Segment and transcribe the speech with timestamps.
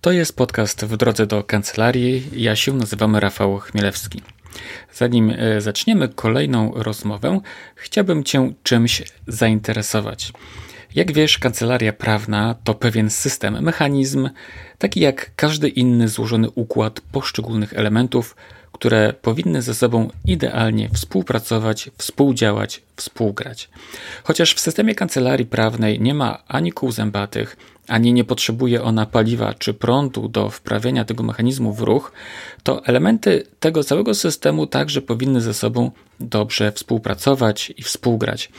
[0.00, 2.22] To jest podcast w drodze do kancelarii.
[2.32, 4.22] Ja się nazywam Rafał Chmielewski.
[4.94, 7.40] Zanim e, zaczniemy kolejną rozmowę,
[7.74, 10.32] chciałbym Cię czymś zainteresować.
[10.94, 14.30] Jak wiesz, kancelaria prawna to pewien system, mechanizm,
[14.78, 18.36] taki jak każdy inny złożony układ poszczególnych elementów,
[18.72, 23.68] które powinny ze sobą idealnie współpracować, współdziałać, współgrać.
[24.24, 27.56] Chociaż w systemie kancelarii prawnej nie ma ani kół zębatych,
[27.90, 32.12] ani nie potrzebuje ona paliwa czy prądu do wprawienia tego mechanizmu w ruch,
[32.62, 38.50] to elementy tego całego systemu także powinny ze sobą dobrze współpracować i współgrać,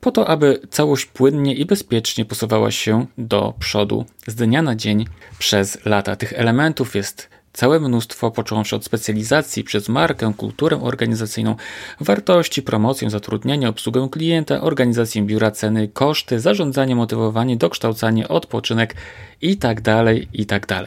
[0.00, 5.06] po to, aby całość płynnie i bezpiecznie posuwała się do przodu z dnia na dzień
[5.38, 6.16] przez lata.
[6.16, 11.56] Tych elementów jest całe mnóstwo, począwszy od specjalizacji przez markę, kulturę organizacyjną,
[12.00, 18.94] wartości, promocję, zatrudnienie, obsługę klienta, organizację biura, ceny, koszty, zarządzanie, motywowanie, dokształcanie, odpoczynek
[19.42, 19.82] itd.
[19.82, 20.66] Tak itd.
[20.66, 20.86] Tak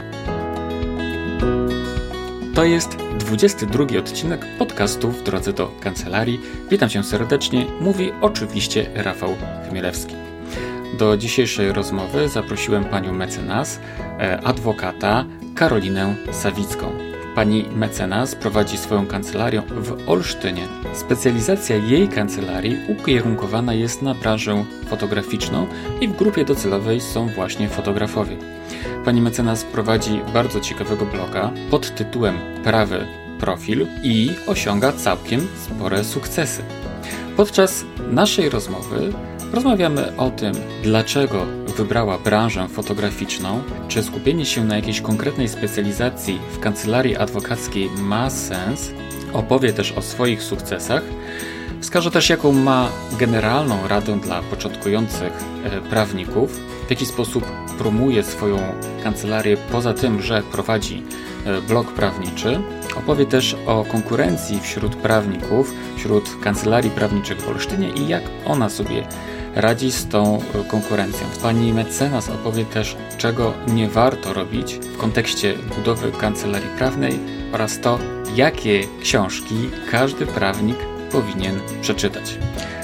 [2.58, 6.40] To jest 22 odcinek podcastu w drodze do kancelarii.
[6.70, 9.36] Witam cię serdecznie, mówi oczywiście Rafał
[9.70, 10.16] Chmielewski.
[11.00, 13.80] Do dzisiejszej rozmowy zaprosiłem panią mecenas,
[14.20, 15.26] e, adwokata
[15.56, 16.92] Karolinę Sawicką.
[17.36, 20.68] Pani mecenas prowadzi swoją kancelarię w Olsztynie.
[20.94, 25.68] Specjalizacja jej kancelarii ukierunkowana jest na branżę fotograficzną
[26.02, 28.57] i w grupie docelowej są właśnie fotografowie.
[29.06, 33.08] Pani mecenas prowadzi bardzo ciekawego bloga pod tytułem Prawy
[33.40, 36.64] Profil i osiąga całkiem spore sukcesy.
[37.38, 39.14] Podczas naszej rozmowy
[39.54, 41.46] rozmawiamy o tym, dlaczego
[41.78, 48.92] wybrała branżę fotograficzną, czy skupienie się na jakiejś konkretnej specjalizacji w kancelarii adwokackiej ma sens,
[49.34, 51.04] opowie też o swoich sukcesach,
[51.82, 52.90] wskaże też jaką ma
[53.20, 55.34] generalną radę dla początkujących
[55.64, 57.46] e, prawników, w jaki sposób
[57.78, 58.58] promuje swoją
[59.04, 61.04] kancelarię poza tym, że prowadzi
[61.46, 62.62] e, blog prawniczy.
[62.98, 69.08] Opowie też o konkurencji wśród prawników, wśród kancelarii prawniczych w Olsztynie i jak ona sobie
[69.56, 71.28] radzi z tą e, konkurencją.
[71.42, 77.20] Pani mecenas opowie też, czego nie warto robić w kontekście budowy kancelarii prawnej
[77.54, 78.00] oraz to,
[78.36, 79.56] jakie książki
[79.92, 80.78] każdy prawnik
[81.12, 82.38] powinien przeczytać.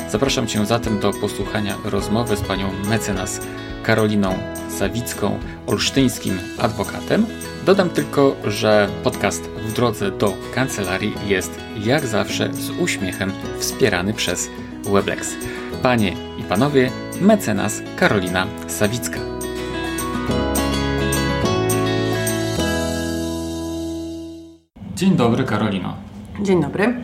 [0.09, 3.39] Zapraszam Cię zatem do posłuchania rozmowy z panią mecenas
[3.83, 4.33] Karoliną
[4.69, 7.25] Sawicką, olsztyńskim adwokatem.
[7.65, 14.49] Dodam tylko, że podcast w drodze do kancelarii jest jak zawsze z uśmiechem wspierany przez
[14.83, 15.33] Weblex.
[15.81, 16.91] Panie i panowie,
[17.21, 19.19] mecenas Karolina Sawicka.
[24.95, 25.97] Dzień dobry, Karolino.
[26.41, 26.95] Dzień dobry.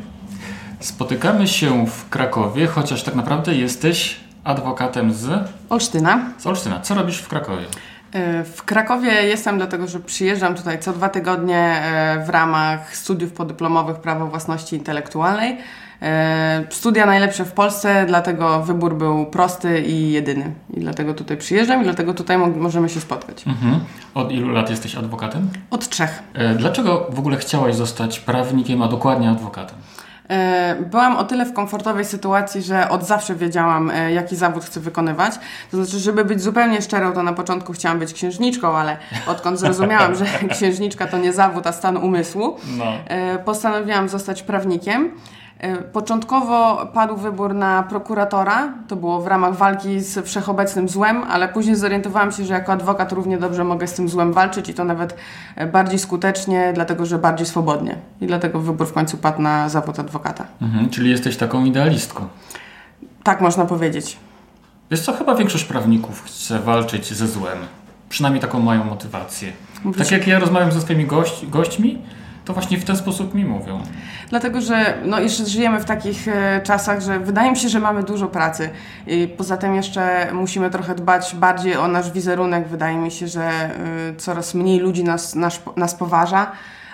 [0.80, 6.20] Spotykamy się w Krakowie, chociaż tak naprawdę jesteś adwokatem z Olsztyna.
[6.38, 6.80] Z Olsztyna.
[6.80, 7.66] Co robisz w Krakowie?
[8.12, 13.34] E, w Krakowie jestem dlatego, że przyjeżdżam tutaj co dwa tygodnie e, w ramach studiów
[13.34, 15.58] podyplomowych Prawo Własności Intelektualnej.
[16.02, 20.54] E, studia najlepsze w Polsce, dlatego wybór był prosty i jedyny.
[20.74, 23.48] I dlatego tutaj przyjeżdżam i dlatego tutaj możemy się spotkać.
[23.48, 23.80] Mhm.
[24.14, 25.50] Od ilu lat jesteś adwokatem?
[25.72, 26.24] Od trzech.
[26.58, 29.78] Dlaczego w ogóle chciałaś zostać prawnikiem, a dokładnie adwokatem?
[30.30, 34.80] E, byłam o tyle w komfortowej sytuacji, że od zawsze wiedziałam, e, jaki zawód chcę
[34.80, 35.34] wykonywać.
[35.72, 38.98] To znaczy, żeby być zupełnie szczerą, to na początku chciałam być księżniczką, ale
[39.28, 42.86] odkąd zrozumiałam, że księżniczka to nie zawód, a stan umysłu, no.
[43.08, 45.12] E, postanowiłam zostać prawnikiem.
[45.94, 51.76] Początkowo padł wybór na prokuratora, to było w ramach walki z wszechobecnym złem, ale później
[51.76, 55.16] zorientowałam się, że jako adwokat równie dobrze mogę z tym złem walczyć i to nawet
[55.56, 57.96] e, bardziej skutecznie, dlatego że bardziej swobodnie.
[58.22, 60.46] I dlatego wybór w końcu padł na zawód adwokata.
[60.62, 62.28] Mhm, czyli jesteś taką idealistką.
[63.24, 64.18] Tak można powiedzieć.
[64.92, 67.58] Jest co, chyba większość prawników chce walczyć ze złem.
[68.10, 69.52] Przynajmniej taką mają motywację.
[69.84, 70.00] Mówisz...
[70.00, 72.02] Tak jak ja rozmawiam ze swoimi gość, gośćmi,
[72.50, 73.82] to właśnie w ten sposób mi mówią.
[74.30, 78.04] Dlatego, że no, jeszcze żyjemy w takich e, czasach, że wydaje mi się, że mamy
[78.04, 78.70] dużo pracy.
[79.08, 82.68] I poza tym jeszcze musimy trochę dbać bardziej o nasz wizerunek.
[82.68, 83.72] Wydaje mi się, że e,
[84.18, 86.52] coraz mniej ludzi nas, nas, nas poważa.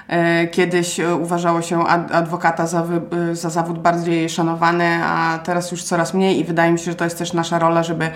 [0.08, 2.84] E, kiedyś e, uważało się adwokata za,
[3.32, 6.96] e, za zawód bardziej szanowany, a teraz już coraz mniej i wydaje mi się, że
[6.96, 8.10] to jest też nasza rola, żeby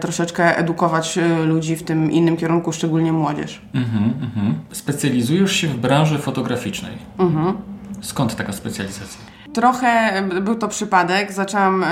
[0.00, 3.62] troszeczkę edukować ludzi w tym innym kierunku, szczególnie młodzież.
[3.74, 4.54] Mhm, mhm.
[4.72, 6.98] Specjalizujesz się w branży fotograficznej.
[7.18, 7.56] Mhm.
[8.00, 9.20] Skąd taka specjalizacja?
[9.54, 11.32] Trochę był to przypadek.
[11.32, 11.84] Zaczęłam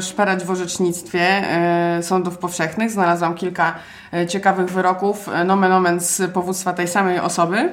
[0.00, 1.42] szperać w orzecznictwie
[2.02, 2.90] sądów powszechnych.
[2.90, 3.74] Znalazłam kilka
[4.28, 7.72] ciekawych wyroków, nomen omen z powództwa tej samej osoby.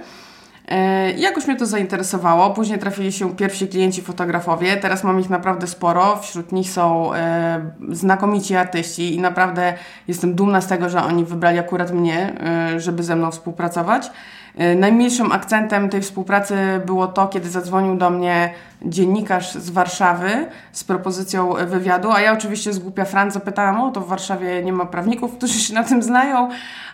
[0.74, 2.50] E, jakoś mnie to zainteresowało.
[2.50, 4.78] Później trafili się pierwsi klienci fotografowie.
[4.78, 6.16] Teraz mam ich naprawdę sporo.
[6.16, 9.74] Wśród nich są e, znakomici artyści i naprawdę
[10.08, 14.12] jestem dumna z tego, że oni wybrali akurat mnie, e, żeby ze mną współpracować.
[14.58, 16.56] E, najmilszym akcentem tej współpracy
[16.86, 22.74] było to, kiedy zadzwonił do mnie dziennikarz z Warszawy z propozycją wywiadu, a ja oczywiście
[22.74, 26.04] z głupia Franc zapytałam, o to w Warszawie nie ma prawników, którzy się na tym
[26.04, 26.50] znają,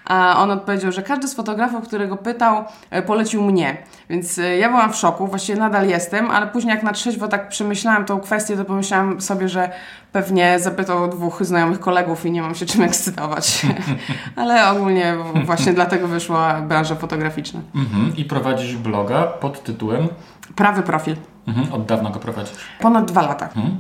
[0.06, 3.78] a on odpowiedział, że każdy z fotografów, którego pytał, e, polecił mnie.
[4.10, 7.50] Więc e, ja byłam w szoku, właściwie nadal jestem, ale później jak na trzeźwo tak
[7.50, 9.72] przemyślałam tą kwestię, to pomyślałam sobie, że
[10.12, 13.66] pewnie zapytał dwóch znajomych kolegów i nie mam się czym ekscytować.
[14.36, 15.16] ale ogólnie
[15.46, 17.60] właśnie dlatego wyszła branża fotograficzna.
[17.76, 18.18] Mhm.
[18.18, 20.08] I prowadzisz bloga pod tytułem?
[20.56, 21.16] Prawy profil.
[21.48, 21.74] Mhm.
[21.74, 22.58] Od dawna go prowadzisz?
[22.82, 23.46] Ponad dwa lata.
[23.46, 23.80] Mhm.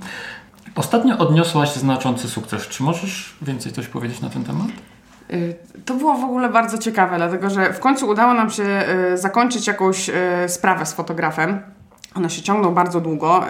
[0.75, 2.67] Ostatnio odniosłaś znaczący sukces.
[2.67, 4.67] Czy możesz więcej coś powiedzieć na ten temat?
[5.33, 5.55] Y,
[5.85, 8.83] to było w ogóle bardzo ciekawe, dlatego że w końcu udało nam się
[9.13, 10.13] y, zakończyć jakąś y,
[10.47, 11.61] sprawę z fotografem.
[12.15, 13.43] Ona się ciągnął bardzo długo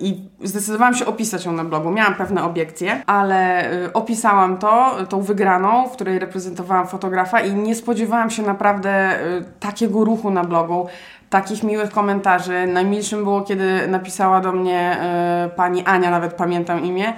[0.00, 1.90] i zdecydowałam się opisać ją na blogu.
[1.90, 8.30] Miałam pewne obiekcje, ale opisałam to, tą wygraną, w której reprezentowałam fotografa i nie spodziewałam
[8.30, 9.18] się naprawdę
[9.60, 10.86] takiego ruchu na blogu
[11.34, 12.66] takich miłych komentarzy.
[12.66, 14.96] Najmilszym było, kiedy napisała do mnie
[15.46, 17.12] y, pani Ania, nawet pamiętam imię,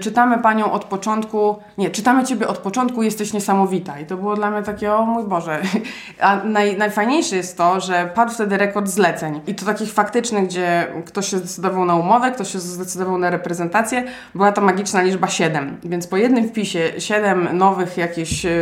[0.00, 4.00] czytamy Panią od początku, nie, czytamy Ciebie od początku, jesteś niesamowita.
[4.00, 5.62] I to było dla mnie takie, o mój Boże.
[6.20, 9.40] A naj, najfajniejsze jest to, że padł wtedy rekord zleceń.
[9.46, 14.04] I to takich faktycznych, gdzie ktoś się zdecydował na umowę, ktoś się zdecydował na reprezentację.
[14.34, 15.80] Była to magiczna liczba 7.
[15.84, 18.52] Więc po jednym wpisie 7 nowych jakichś yy,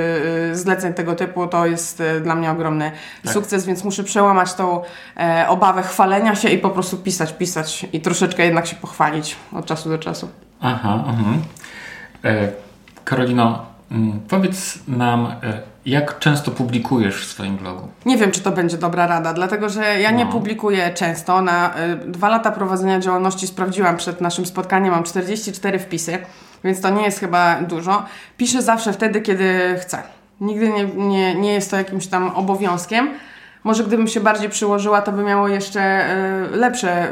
[0.53, 2.93] zleceń tego typu, to jest dla mnie ogromny
[3.25, 3.33] tak.
[3.33, 4.83] sukces, więc muszę przełamać tą
[5.17, 9.67] yy, obawę chwalenia się i po prostu pisać, pisać i troszeczkę jednak się pochwalić od
[9.67, 10.29] czasu do czasu.
[10.65, 11.31] Aha, aha.
[12.25, 12.49] E,
[13.05, 17.89] Karolino, mm, powiedz nam, e, jak często publikujesz w swoim blogu?
[18.07, 20.33] Nie wiem, czy to będzie dobra rada, dlatego że ja nie no.
[20.33, 21.43] publikuję często.
[21.43, 26.19] Na y, dwa lata prowadzenia działalności sprawdziłam przed naszym spotkaniem, mam 44 wpisy,
[26.65, 28.05] więc to nie jest chyba dużo.
[28.37, 30.03] Piszę zawsze wtedy, kiedy chcę.
[30.41, 33.11] Nigdy nie, nie, nie jest to jakimś tam obowiązkiem.
[33.65, 37.09] Może gdybym się bardziej przyłożyła, to by miało jeszcze e, lepsze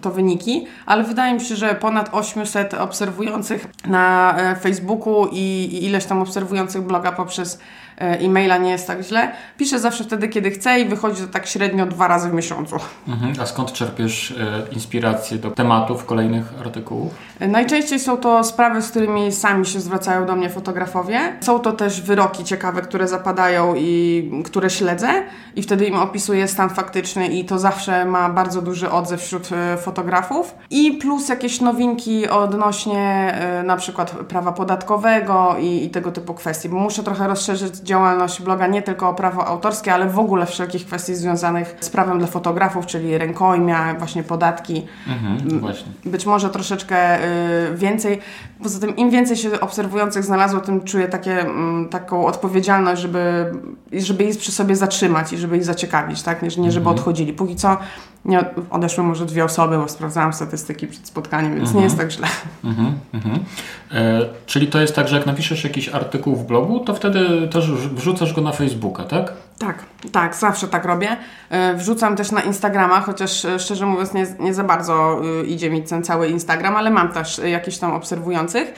[0.00, 6.04] to wyniki, ale wydaje mi się, że ponad 800 obserwujących na e, Facebooku i ileś
[6.04, 9.32] tam obserwujących bloga poprzez E, e-maila nie jest tak źle.
[9.56, 12.76] Piszę zawsze wtedy, kiedy chcę i wychodzi to tak średnio dwa razy w miesiącu.
[13.08, 13.34] Mhm.
[13.42, 17.14] A skąd czerpiesz e, inspiracje do tematów kolejnych artykułów?
[17.40, 21.20] E, najczęściej są to sprawy, z którymi sami się zwracają do mnie fotografowie.
[21.40, 25.08] Są to też wyroki ciekawe, które zapadają i które śledzę
[25.56, 29.76] i wtedy im opisuję stan faktyczny i to zawsze ma bardzo duży odzew wśród e,
[29.76, 30.54] fotografów.
[30.70, 36.68] I plus jakieś nowinki odnośnie e, na przykład prawa podatkowego i, i tego typu kwestii,
[36.68, 40.86] bo muszę trochę rozszerzyć działalność bloga nie tylko o prawo autorskie, ale w ogóle wszelkich
[40.86, 44.86] kwestii związanych z prawem dla fotografów, czyli rękojmia, właśnie podatki.
[45.08, 45.92] Mhm, właśnie.
[46.04, 48.18] Być może troszeczkę y, więcej.
[48.62, 53.52] Poza tym im więcej się obserwujących znalazło, tym czuję takie, mm, taką odpowiedzialność, żeby,
[53.92, 56.42] żeby ich przy sobie zatrzymać i żeby ich zaciekawić, tak?
[56.42, 56.96] Nie, nie żeby mhm.
[56.96, 57.32] odchodzili.
[57.32, 57.76] Póki co
[58.24, 61.78] nie, odeszły może dwie osoby, bo sprawdzałam statystyki przed spotkaniem, więc mhm.
[61.78, 62.28] nie jest tak źle.
[62.64, 63.44] Mhm, mhm.
[63.92, 67.70] E, czyli to jest tak, że jak napiszesz jakiś artykuł w blogu, to wtedy też
[67.70, 69.32] wrzucasz go na Facebooka, tak?
[69.58, 71.16] Tak, tak, zawsze tak robię.
[71.50, 75.70] E, wrzucam też na Instagrama, chociaż e, szczerze mówiąc nie, nie za bardzo e, idzie
[75.70, 78.74] mi ten cały Instagram, ale mam też jakieś tam obserwujących.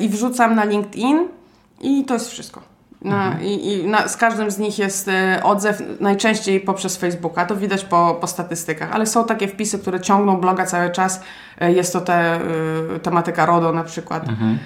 [0.00, 1.28] I wrzucam na LinkedIn
[1.80, 2.62] i to jest wszystko.
[3.04, 3.42] Mhm.
[3.42, 7.84] I, i na, z każdym z nich jest y, odzew, najczęściej poprzez Facebooka, to widać
[7.84, 11.20] po, po statystykach, ale są takie wpisy, które ciągną bloga cały czas.
[11.62, 12.40] Y, jest to te,
[12.96, 14.58] y, tematyka RODO na przykład, mhm.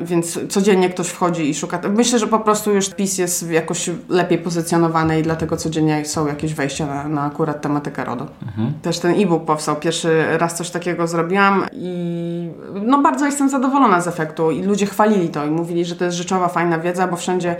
[0.00, 1.80] więc codziennie ktoś wchodzi i szuka.
[1.90, 6.54] Myślę, że po prostu już wpis jest jakoś lepiej pozycjonowany i dlatego codziennie są jakieś
[6.54, 8.26] wejścia na, na akurat tematykę RODO.
[8.46, 8.72] Mhm.
[8.82, 9.76] Też ten e-book powstał.
[9.76, 15.28] Pierwszy raz coś takiego zrobiłam i no bardzo jestem zadowolona z efektu i ludzie chwalili
[15.28, 17.56] to i mówili, że to jest rzeczowa, fajna wiedza, bo wszędzie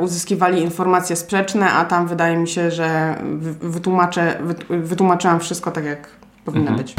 [0.00, 3.18] uzyskiwali informacje sprzeczne, a tam wydaje mi się, że
[3.60, 6.08] wytłumaczę, wytłumaczyłam wszystko tak, jak
[6.44, 6.78] powinno mhm.
[6.78, 6.94] być.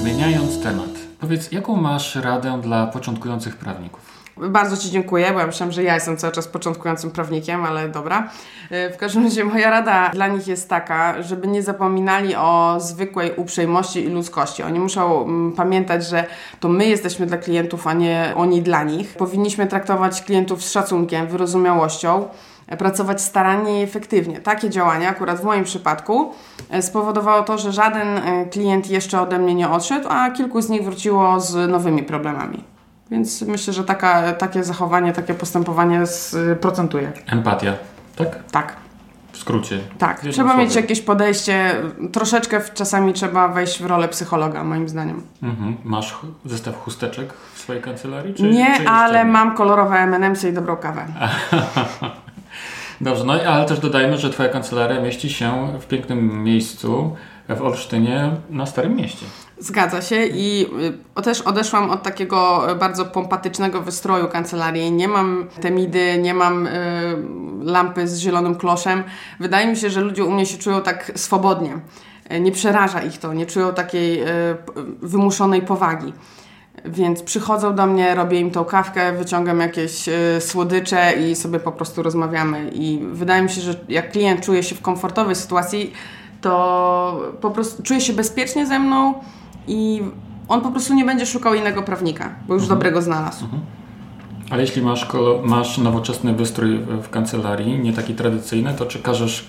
[0.00, 0.90] Zmieniając temat,
[1.20, 4.25] powiedz, jaką masz radę dla początkujących prawników?
[4.36, 8.30] Bardzo Ci dziękuję, bo ja myślałam, że ja jestem cały czas początkującym prawnikiem, ale dobra.
[8.70, 13.32] E, w każdym razie moja rada dla nich jest taka, żeby nie zapominali o zwykłej
[13.36, 14.62] uprzejmości i ludzkości.
[14.62, 16.26] Oni muszą mm, pamiętać, że
[16.60, 19.14] to my jesteśmy dla klientów, a nie oni dla nich.
[19.14, 22.28] Powinniśmy traktować klientów z szacunkiem, wyrozumiałością
[22.66, 24.40] e, pracować starannie i efektywnie.
[24.40, 26.34] Takie działania, akurat w moim przypadku,
[26.70, 30.84] e, spowodowało to, że żaden klient jeszcze ode mnie nie odszedł, a kilku z nich
[30.84, 32.75] wróciło z nowymi problemami.
[33.10, 36.02] Więc myślę, że taka, takie zachowanie, takie postępowanie
[36.60, 37.12] procentuje.
[37.26, 37.72] Empatia,
[38.16, 38.44] tak?
[38.50, 38.76] Tak.
[39.32, 39.78] W skrócie.
[39.98, 40.20] Tak.
[40.20, 40.64] Trzeba słowie.
[40.64, 41.74] mieć jakieś podejście,
[42.12, 45.22] troszeczkę czasami trzeba wejść w rolę psychologa, moim zdaniem.
[45.42, 45.76] Mhm.
[45.84, 48.34] Masz zestaw chusteczek w swojej kancelarii?
[48.34, 49.32] Czy, nie, czy ale nie?
[49.32, 51.06] mam kolorowe M&M'sy i dobrą kawę.
[53.00, 57.16] Dobrze, no ale też dodajmy, że Twoja kancelaria mieści się w pięknym miejscu
[57.48, 59.26] w Olsztynie na Starym Mieście.
[59.58, 60.66] Zgadza się i
[61.18, 64.92] y, też odeszłam od takiego bardzo pompatycznego wystroju kancelarii.
[64.92, 66.70] Nie mam temidy, nie mam y,
[67.62, 69.04] lampy z zielonym kloszem.
[69.40, 71.80] Wydaje mi się, że ludzie u mnie się czują tak swobodnie.
[72.32, 74.26] Y, nie przeraża ich to, nie czują takiej y,
[75.02, 76.12] wymuszonej powagi.
[76.84, 81.72] Więc przychodzą do mnie, robię im tą kawkę, wyciągam jakieś y, słodycze i sobie po
[81.72, 82.70] prostu rozmawiamy.
[82.74, 85.92] I wydaje mi się, że jak klient czuje się w komfortowej sytuacji,
[86.40, 89.14] to po prostu czuje się bezpiecznie ze mną
[89.66, 90.02] i
[90.48, 92.78] on po prostu nie będzie szukał innego prawnika, bo już mhm.
[92.78, 93.44] dobrego znalazł.
[93.44, 93.62] Mhm.
[94.50, 95.08] Ale jeśli masz,
[95.44, 99.48] masz nowoczesny wystrój w kancelarii, nie taki tradycyjny, to czy każesz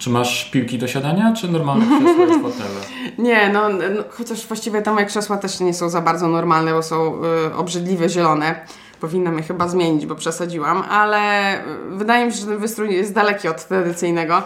[0.00, 2.80] czy masz piłki do siadania, czy normalne krzesła i fotele?
[3.18, 6.82] Nie, no, no, chociaż właściwie tam moje krzesła też nie są za bardzo normalne, bo
[6.82, 8.66] są y, obrzydliwie zielone.
[9.00, 13.14] Powinnam je chyba zmienić, bo przesadziłam, ale y, wydaje mi się, że ten wystrój jest
[13.14, 14.42] daleki od tradycyjnego.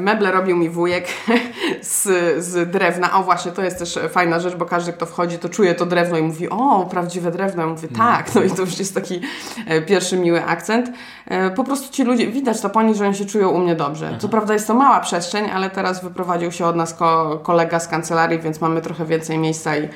[0.00, 1.06] Meble robił mi wujek
[1.80, 2.02] z,
[2.44, 3.12] z drewna.
[3.12, 6.18] O właśnie, to jest też fajna rzecz, bo każdy, kto wchodzi, to czuje to drewno
[6.18, 7.62] i mówi, o, prawdziwe drewno.
[7.62, 7.98] Ja mówię, no.
[7.98, 8.34] tak.
[8.34, 9.20] No i to już jest taki
[9.66, 10.90] e, pierwszy miły akcent.
[11.26, 13.74] E, po prostu ci ludzie, widać to po nich, że oni się czują u mnie
[13.74, 14.16] dobrze.
[14.18, 17.88] Co prawda jest to mała przestrzeń, ale teraz wyprowadził się od nas ko kolega z
[17.88, 19.88] kancelarii, więc mamy trochę więcej miejsca i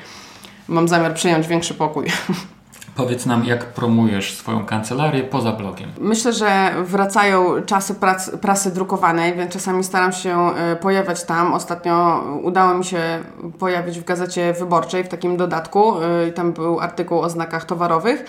[0.67, 2.05] mam zamiar przejąć większy pokój.
[2.97, 5.91] Powiedz nam, jak promujesz swoją kancelarię poza blogiem?
[5.99, 11.53] Myślę, że wracają czasy prac, prasy drukowanej, więc czasami staram się e, pojawiać tam.
[11.53, 12.99] Ostatnio udało mi się
[13.59, 16.01] pojawić w Gazecie Wyborczej w takim dodatku.
[16.01, 18.25] E, tam był artykuł o znakach towarowych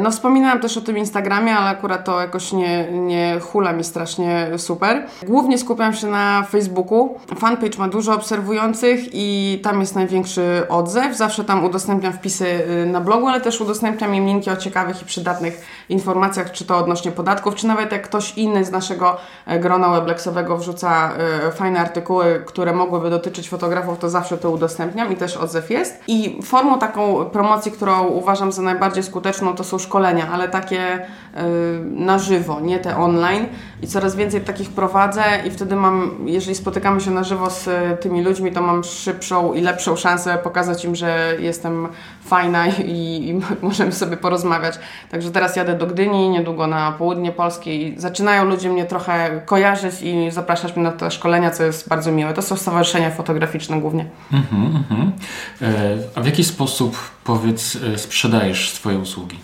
[0.00, 4.50] no wspominałam też o tym Instagramie, ale akurat to jakoś nie, nie hula mi strasznie
[4.56, 5.06] super.
[5.26, 7.18] Głównie skupiam się na Facebooku.
[7.38, 11.16] Fanpage ma dużo obserwujących i tam jest największy odzew.
[11.16, 15.04] Zawsze tam udostępniam wpisy y, na blogu, ale też udostępniam im linki o ciekawych i
[15.04, 19.16] przydatnych informacjach, czy to odnośnie podatków, czy nawet jak ktoś inny z naszego
[19.46, 21.12] e, grona weblexowego wrzuca
[21.46, 26.02] e, fajne artykuły, które mogłyby dotyczyć fotografów, to zawsze to udostępniam i też odzew jest.
[26.08, 30.98] I formą taką promocji, którą uważam za najbardziej skuteczną, to to są szkolenia, ale takie
[30.98, 31.40] y,
[31.84, 33.46] na żywo, nie te online.
[33.82, 37.96] I coraz więcej takich prowadzę i wtedy mam, jeżeli spotykamy się na żywo z y,
[38.00, 41.88] tymi ludźmi, to mam szybszą i lepszą szansę pokazać im, że jestem
[42.24, 44.78] fajna i, i możemy sobie porozmawiać.
[45.10, 50.02] Także teraz jadę do Gdyni, niedługo na południe Polski i zaczynają ludzie mnie trochę kojarzyć
[50.02, 52.34] i zapraszać mnie na te szkolenia, co jest bardzo miłe.
[52.34, 54.06] To są stowarzyszenia fotograficzne głównie.
[54.32, 55.10] Mm-hmm, mm-hmm.
[55.62, 59.38] E, a w jaki sposób, powiedz, e, sprzedajesz swoje usługi?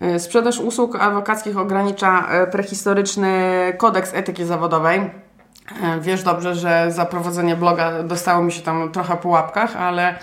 [0.00, 3.32] E, sprzedaż usług adwokackich ogranicza e, prehistoryczny
[3.78, 4.98] kodeks etyki zawodowej.
[4.98, 10.14] E, wiesz dobrze, że za prowadzenie bloga dostało mi się tam trochę po łapkach, ale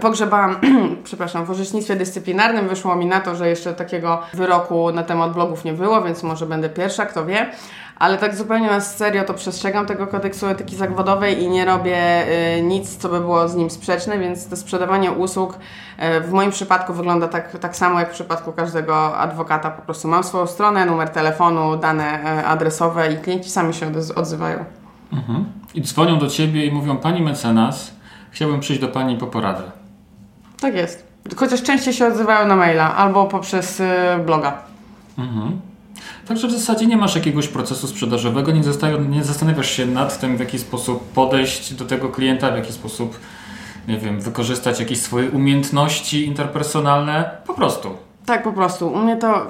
[0.00, 0.56] pogrzebałam,
[1.04, 5.64] przepraszam, w orzecznictwie dyscyplinarnym wyszło mi na to, że jeszcze takiego wyroku na temat blogów
[5.64, 7.50] nie było, więc może będę pierwsza, kto wie.
[7.98, 12.26] Ale tak zupełnie na serio to przestrzegam tego kodeksu etyki zawodowej i nie robię
[12.58, 16.50] y, nic, co by było z nim sprzeczne, więc to sprzedawanie usług y, w moim
[16.50, 19.70] przypadku wygląda tak, tak samo jak w przypadku każdego adwokata.
[19.70, 24.64] Po prostu mam swoją stronę, numer telefonu, dane y, adresowe i klienci sami się odzywają.
[25.12, 25.44] Mhm.
[25.74, 27.92] I dzwonią do Ciebie i mówią, Pani mecenas,
[28.30, 29.62] chciałbym przyjść do Pani po poradę.
[30.60, 31.06] Tak jest.
[31.36, 33.82] chociaż częściej się odzywają na maila albo poprzez
[34.26, 34.58] bloga.
[35.18, 35.60] Mhm.
[36.28, 38.62] Także w zasadzie nie masz jakiegoś procesu sprzedażowego, nie,
[39.08, 43.20] nie zastanawiasz się nad tym, w jaki sposób podejść do tego klienta, w jaki sposób,
[43.88, 47.30] nie wiem, wykorzystać jakieś swoje umiejętności interpersonalne.
[47.46, 48.88] Po prostu tak, po prostu.
[48.88, 49.46] U mnie to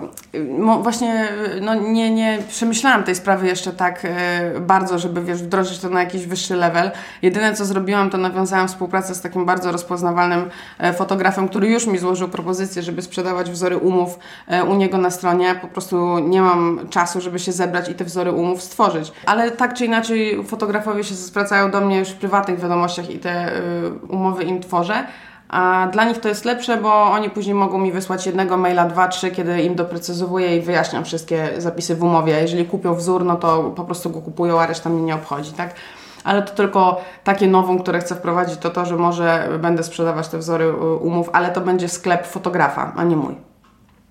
[0.83, 1.29] właśnie
[1.61, 6.01] no, nie, nie przemyślałam tej sprawy jeszcze tak e, bardzo, żeby wiesz, wdrożyć to na
[6.01, 6.91] jakiś wyższy level.
[7.23, 11.99] Jedyne co zrobiłam, to nawiązałam współpracę z takim bardzo rozpoznawalnym e, fotografem, który już mi
[11.99, 15.55] złożył propozycję, żeby sprzedawać wzory umów e, u niego na stronie.
[15.55, 19.13] Po prostu nie mam czasu, żeby się zebrać i te wzory umów stworzyć.
[19.27, 23.31] Ale tak czy inaczej fotografowie się zwracają do mnie już w prywatnych wiadomościach i te
[23.31, 23.61] e,
[24.09, 25.07] umowy im tworzę.
[25.49, 29.09] A dla nich to jest lepsze, bo oni później mogą mi wysłać jednego maila, dwa,
[29.09, 32.41] trzy, kiedy im doprecyzowuję i wyjaśniam wszystkie zapisy w umowie.
[32.41, 35.75] Jeżeli kupią wzór, no to po prostu go kupują, a reszta mnie nie obchodzi, tak?
[36.25, 40.39] Ale to tylko takie nową, które chcę wprowadzić, to to, że może będę sprzedawać te
[40.39, 43.35] wzory y, umów, ale to będzie sklep fotografa, a nie mój.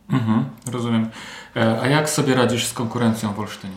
[0.09, 1.09] Mhm, rozumiem.
[1.55, 3.75] E, a jak sobie radzisz z konkurencją w Olsztynie?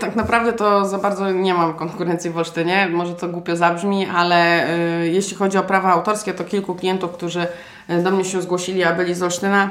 [0.00, 2.88] Tak naprawdę to za bardzo nie mam konkurencji w Olsztynie.
[2.92, 4.68] Może to głupio zabrzmi, ale
[5.04, 7.46] y, jeśli chodzi o prawa autorskie, to kilku klientów, którzy
[7.90, 9.70] y, do mnie się zgłosili, a byli z Olsztyna,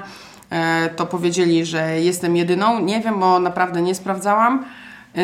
[0.85, 2.79] y, to powiedzieli, że jestem jedyną.
[2.79, 4.65] Nie wiem, bo naprawdę nie sprawdzałam.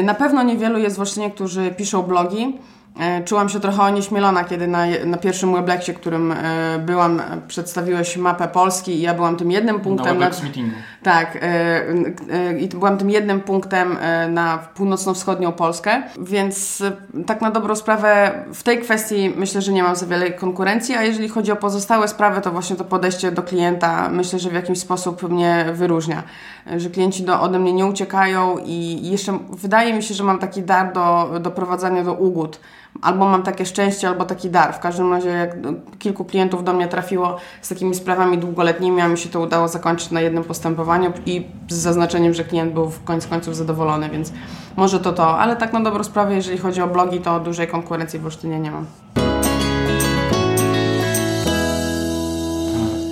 [0.04, 2.60] Na pewno niewielu jest w Olsztynie, którzy piszą blogi.
[3.00, 8.48] E, czułam się trochę onieśmielona, kiedy na, na pierwszym Weblekcie, którym e, byłam, przedstawiłeś mapę
[8.48, 10.20] Polski i ja byłam tym jednym punktem.
[10.20, 10.76] Na meetingu.
[11.04, 11.38] Tak.
[11.42, 13.98] E, I byłam tym jednym punktem
[14.30, 16.84] na północno-wschodnią Polskę, więc
[17.26, 21.04] tak na dobrą sprawę w tej kwestii myślę, że nie mam za wiele konkurencji, a
[21.04, 24.80] jeżeli chodzi o pozostałe sprawy, to właśnie to podejście do klienta myślę, że w jakiś
[24.80, 26.24] sposób mnie wyróżnia.
[26.78, 30.64] Że klienci do, ode mnie nie uciekają i jeszcze wydaje mi się, że mam taki
[30.64, 32.60] dar do, do prowadzenia do ugód
[33.02, 34.74] albo mam takie szczęście, albo taki dar.
[34.74, 35.56] W każdym razie, jak
[36.00, 40.12] kilku klientów do mnie trafiło z takimi sprawami długoletnimi, a mi się to udało zakończyć
[40.12, 44.34] na jednym postępowaniu i z zaznaczeniem, że klient był w końcu końców zadowolony, więc
[44.76, 45.40] może to to.
[45.40, 48.72] Ale tak na dobrą sprawę, jeżeli chodzi o blogi, to dużej konkurencji w Olsztynie nie
[48.72, 48.86] mam.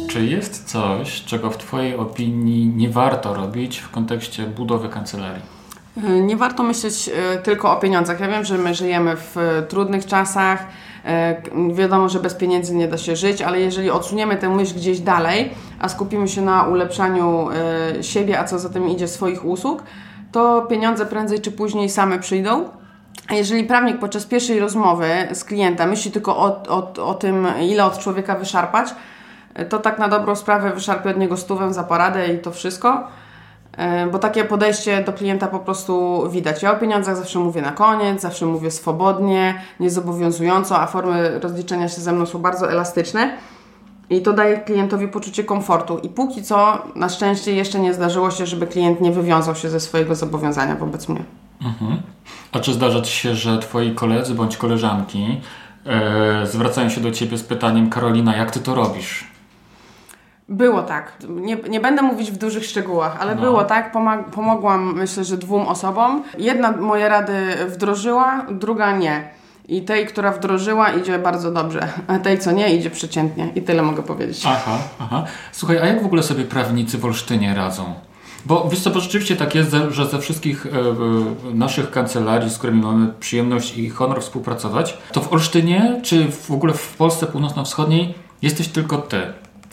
[0.08, 5.63] Czy jest coś, czego w Twojej opinii nie warto robić w kontekście budowy kancelarii?
[5.98, 8.20] E, nie warto myśleć e, tylko o pieniądzach.
[8.20, 10.68] Ja wiem, że my żyjemy w e, trudnych czasach.
[11.74, 15.52] Wiadomo, że bez pieniędzy nie da się żyć, ale jeżeli odsuniemy tę myśl gdzieś dalej,
[15.80, 17.48] a skupimy się na ulepszaniu
[18.02, 19.84] siebie, a co za tym idzie swoich usług,
[20.32, 22.70] to pieniądze prędzej czy później same przyjdą.
[23.30, 27.86] A jeżeli prawnik podczas pierwszej rozmowy z klientem myśli tylko o, o, o tym, ile
[27.86, 28.90] od człowieka wyszarpać,
[29.70, 33.08] to tak na dobrą sprawę wyszarpie od niego stówę za poradę i to wszystko
[34.12, 36.64] bo takie podejście do klienta po prostu widać.
[36.64, 42.02] Ja o pieniądzach zawsze mówię na koniec, zawsze mówię swobodnie, niezobowiązująco, a formy rozliczenia się
[42.02, 43.38] ze mną są bardzo elastyczne.
[44.10, 45.98] I to daje klientowi poczucie komfortu.
[45.98, 49.80] I póki co, na szczęście, jeszcze nie zdarzyło się, żeby klient nie wywiązał się ze
[49.80, 51.24] swojego zobowiązania wobec mnie.
[51.62, 52.02] Mhm.
[52.52, 55.42] A czy zdarza Ci się, że Twoi koledzy bądź koleżanki
[55.86, 59.33] e, zwracają się do Ciebie z pytaniem: Karolina, jak Ty to robisz?
[60.54, 61.14] Było tak.
[61.30, 63.42] Nie, nie będę mówić w dużych szczegółach, ale no.
[63.42, 63.94] było tak.
[63.94, 66.24] Pomag- pomogłam myślę, że dwóm osobom.
[66.38, 67.34] Jedna moje rady
[67.68, 69.30] wdrożyła, druga nie.
[69.68, 73.52] I tej, która wdrożyła, idzie bardzo dobrze, a tej, co nie, idzie przeciętnie.
[73.56, 74.44] I tyle mogę powiedzieć.
[74.48, 75.24] Aha, aha.
[75.52, 77.94] Słuchaj, a jak w ogóle sobie prawnicy w Olsztynie radzą?
[78.46, 80.70] Bo wiesz co, bo rzeczywiście tak jest, że ze wszystkich e,
[81.56, 86.74] naszych kancelarii, z którymi mamy przyjemność i honor współpracować, to w Olsztynie, czy w ogóle
[86.74, 89.22] w Polsce północno-wschodniej jesteś tylko ty.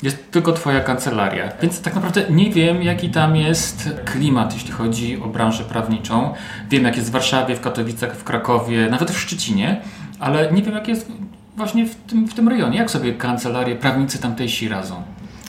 [0.03, 1.53] Jest tylko Twoja kancelaria.
[1.63, 6.35] Więc tak naprawdę nie wiem, jaki tam jest klimat, jeśli chodzi o branżę prawniczą.
[6.71, 9.81] Wiem, jak jest w Warszawie, w Katowicach, w Krakowie, nawet w Szczecinie,
[10.21, 11.13] ale nie wiem, jak jest
[11.57, 12.79] właśnie w tym, w tym rejonie.
[12.79, 15.03] Jak sobie kancelarie, prawnicy tamtejsi radzą?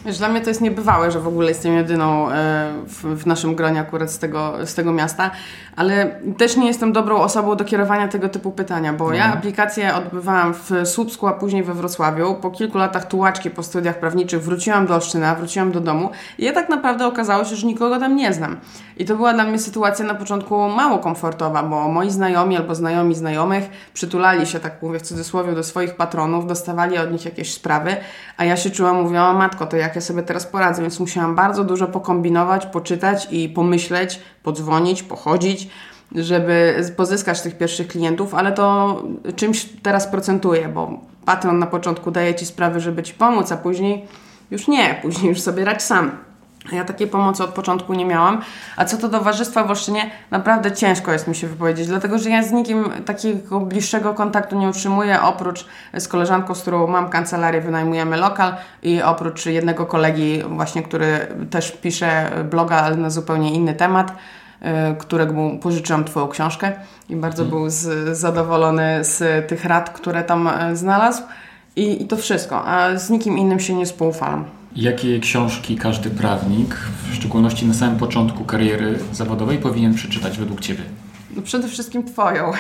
[0.06, 3.80] Wiesz, dla mnie to jest niebywałe, że w ogóle jestem jedyną e, w, naszym gronie
[3.80, 5.32] akurat z tego, z tego miasta,
[5.76, 9.38] ale też nie jestem dobrą osobą do kierowania tego typu pytania, bo ja mhm.
[9.38, 12.36] aplikację odbywałam w Słupsku, a później we Wrocławiu.
[12.36, 16.54] Po kilku latach tułaczki po studiach prawniczych wróciłam do Olsztyna, wróciłam do domu i ja
[16.54, 18.58] tak naprawdę okazało się, że nikogo tam nie znam.
[18.98, 23.16] I to była dla mnie sytuacja na początku mało komfortowa, bo moi znajomi albo znajomi
[23.16, 27.96] znajomych przytulali się, tak mówię w cudzysłowie, do swoich patronów, dostawali od nich jakieś sprawy,
[28.38, 31.64] a ja się czułam, mówiłam, matko, to jak ja sobie teraz poradzę, więc musiałam bardzo
[31.64, 35.70] dużo pokombinować, poczytać i pomyśleć, podzwonić, pochodzić,
[36.16, 39.04] żeby pozyskać tych pierwszych klientów, ale to
[39.36, 44.06] czymś teraz procentuje, bo patron na początku daje Ci sprawy, żeby Ci pomóc, a później
[44.52, 46.31] już nie, później już sobie radź sam.
[46.72, 48.42] Ja takiej pomocy od początku nie miałam.
[48.78, 52.44] A co do towarzystwa w Olsztynie, naprawdę ciężko jest mi się wypowiedzieć, dlatego że ja
[52.44, 55.66] z nikim takiego bliższego kontaktu nie utrzymuję, oprócz
[55.98, 61.72] z koleżanką, z którą mam kancelarię, wynajmujemy lokal i oprócz jednego kolegi właśnie, który też
[61.72, 64.66] pisze bloga, ale na zupełnie inny temat y,
[65.00, 66.72] którego pożyczyłam Twoją książkę
[67.10, 67.60] i bardzo hmm.
[67.60, 71.24] był z, zadowolony z tych rad, które tam y, znalazł.
[71.76, 74.61] I, I to wszystko, a z nikim innym się nie współufalam.
[74.76, 76.76] Jakie książki każdy prawnik,
[77.12, 80.84] w szczególności na samym początku kariery zawodowej, powinien przeczytać według Ciebie?
[81.36, 82.52] No przede wszystkim Twoją.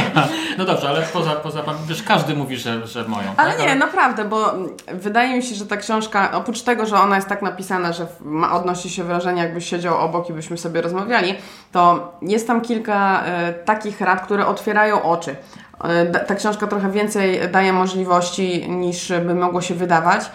[0.58, 3.28] no dobrze, ale poza, poza wiesz, każdy mówi, że, że moją.
[3.36, 3.66] Ale tak?
[3.66, 4.54] nie, naprawdę, bo
[4.92, 8.52] wydaje mi się, że ta książka, oprócz tego, że ona jest tak napisana, że ma,
[8.52, 11.34] odnosi się wrażenie, jakbyś siedział obok i byśmy sobie rozmawiali,
[11.72, 15.36] to jest tam kilka e, takich rad, które otwierają oczy.
[15.84, 20.30] E, ta książka trochę więcej daje możliwości niż by mogło się wydawać.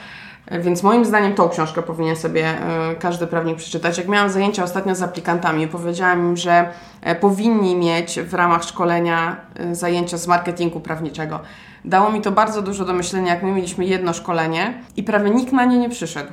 [0.52, 3.98] Więc moim zdaniem tą książkę powinien sobie e, każdy prawnik przeczytać.
[3.98, 6.70] Jak miałam zajęcia ostatnio z aplikantami, powiedziałam im, że
[7.02, 11.40] e, powinni mieć w ramach szkolenia e, zajęcia z marketingu prawniczego.
[11.86, 15.54] Dało mi to bardzo dużo do myślenia, jak my mieliśmy jedno szkolenie i prawie nikt
[15.54, 16.32] na nie nie przyszedł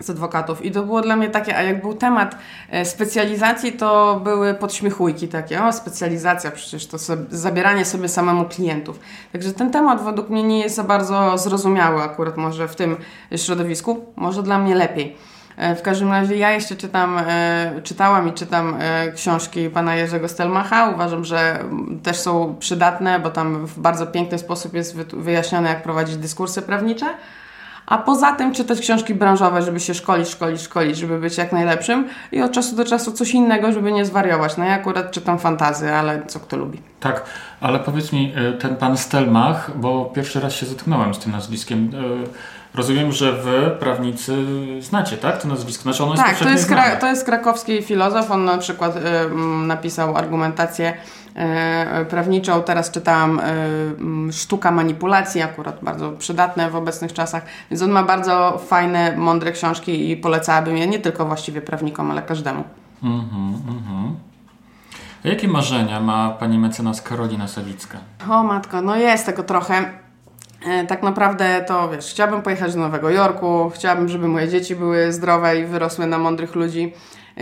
[0.00, 0.64] z adwokatów.
[0.64, 2.36] I to było dla mnie takie, a jak był temat
[2.70, 9.00] e, specjalizacji, to były podśmiechujki takie, o specjalizacja, przecież to sobie, zabieranie sobie samemu klientów.
[9.32, 12.96] Także ten temat według mnie nie jest za bardzo zrozumiały akurat może w tym
[13.36, 15.16] środowisku, może dla mnie lepiej.
[15.56, 18.76] E, w każdym razie ja jeszcze czytam, e, czytałam i czytam
[19.14, 20.90] książki pana Jerzego Stelmacha.
[20.90, 21.64] Uważam, że
[22.02, 27.06] też są przydatne, bo tam w bardzo piękny sposób jest wyjaśnione, jak prowadzić dyskursy prawnicze
[27.86, 32.08] a poza tym czytać książki branżowe, żeby się szkolić, szkolić, szkolić, żeby być jak najlepszym
[32.32, 34.56] i od czasu do czasu coś innego, żeby nie zwariować.
[34.56, 36.78] No ja akurat czytam fantazy, ale co kto lubi.
[37.00, 37.24] Tak,
[37.60, 41.90] ale powiedz mi, e, ten pan Stelmach, bo pierwszy raz się zetknąłem z tym nazwiskiem.
[41.94, 42.28] E,
[42.74, 44.36] rozumiem, że wy, prawnicy,
[44.80, 45.42] znacie, tak?
[45.42, 45.82] To nazwisko.
[45.82, 48.30] Znaczy ono tak, to jest, to jest krakowski filozof.
[48.30, 49.00] On na przykład y,
[49.66, 50.94] napisał argumentację
[51.34, 52.62] E, prawniczą.
[52.62, 57.44] Teraz czytałam e, Sztuka manipulacji, akurat bardzo przydatne w obecnych czasach.
[57.70, 62.22] Więc on ma bardzo fajne, mądre książki i polecałabym je nie tylko właściwie prawnikom, ale
[62.22, 62.64] każdemu.
[63.02, 64.16] Mhm, mhm.
[65.24, 67.98] A jakie marzenia ma pani mecenas Karolina Sawicka?
[68.30, 70.03] O matko, no jest tego trochę.
[70.64, 75.12] E, tak naprawdę to wiesz, chciałabym pojechać do Nowego Jorku, chciałabym, żeby moje dzieci były
[75.12, 76.92] zdrowe i wyrosły na mądrych ludzi.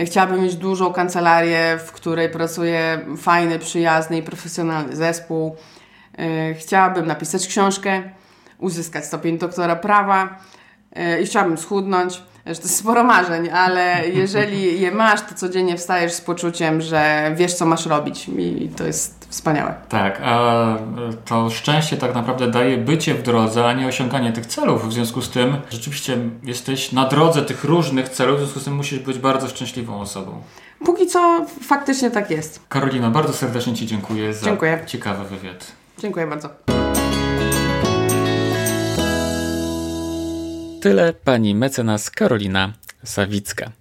[0.05, 5.55] Chciałabym mieć dużą kancelarię, w której pracuje fajny, przyjazny i profesjonalny zespół.
[6.17, 8.03] E, chciałabym napisać książkę,
[8.57, 10.37] uzyskać stopień doktora prawa
[10.95, 16.13] e, i chciałabym schudnąć to jest sporo marzeń, ale jeżeli je masz, to codziennie wstajesz
[16.13, 19.73] z poczuciem, że wiesz, co masz robić i to jest wspaniałe.
[19.89, 20.77] Tak, a
[21.25, 24.89] to szczęście tak naprawdę daje bycie w drodze, a nie osiąganie tych celów.
[24.89, 28.75] W związku z tym rzeczywiście jesteś na drodze tych różnych celów, w związku z tym
[28.75, 30.41] musisz być bardzo szczęśliwą osobą.
[30.85, 32.59] Póki co faktycznie tak jest.
[32.69, 34.83] Karolina, bardzo serdecznie Ci dziękuję za dziękuję.
[34.87, 35.71] ciekawy wywiad.
[35.99, 36.49] Dziękuję bardzo.
[40.81, 43.71] Tyle pani mecenas Karolina Sawicka.